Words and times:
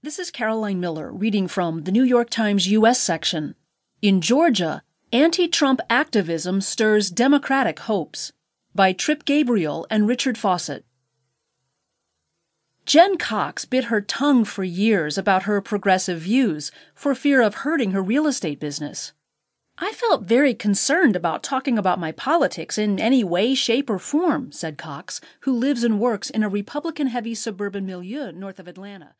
This 0.00 0.20
is 0.20 0.30
Caroline 0.30 0.78
Miller 0.78 1.10
reading 1.10 1.48
from 1.48 1.82
the 1.82 1.90
New 1.90 2.04
York 2.04 2.30
Times 2.30 2.68
U.S. 2.68 3.00
section. 3.00 3.56
In 4.00 4.20
Georgia, 4.20 4.84
anti 5.12 5.48
Trump 5.48 5.80
activism 5.90 6.60
stirs 6.60 7.10
Democratic 7.10 7.80
hopes 7.80 8.30
by 8.72 8.92
Trip 8.92 9.24
Gabriel 9.24 9.88
and 9.90 10.06
Richard 10.06 10.36
Fausset. 10.36 10.84
Jen 12.86 13.18
Cox 13.18 13.64
bit 13.64 13.86
her 13.86 14.00
tongue 14.00 14.44
for 14.44 14.62
years 14.62 15.18
about 15.18 15.42
her 15.42 15.60
progressive 15.60 16.20
views 16.20 16.70
for 16.94 17.12
fear 17.16 17.42
of 17.42 17.66
hurting 17.66 17.90
her 17.90 18.00
real 18.00 18.28
estate 18.28 18.60
business. 18.60 19.12
I 19.78 19.90
felt 19.90 20.22
very 20.22 20.54
concerned 20.54 21.16
about 21.16 21.42
talking 21.42 21.76
about 21.76 21.98
my 21.98 22.12
politics 22.12 22.78
in 22.78 23.00
any 23.00 23.24
way, 23.24 23.52
shape, 23.56 23.90
or 23.90 23.98
form, 23.98 24.52
said 24.52 24.78
Cox, 24.78 25.20
who 25.40 25.52
lives 25.52 25.82
and 25.82 25.98
works 25.98 26.30
in 26.30 26.44
a 26.44 26.48
Republican 26.48 27.08
heavy 27.08 27.34
suburban 27.34 27.84
milieu 27.84 28.30
north 28.30 28.60
of 28.60 28.68
Atlanta. 28.68 29.16